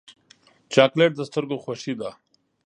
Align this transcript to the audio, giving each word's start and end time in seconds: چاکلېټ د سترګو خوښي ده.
چاکلېټ 0.73 1.11
د 1.15 1.21
سترګو 1.29 1.61
خوښي 1.63 1.93
ده. 2.01 2.09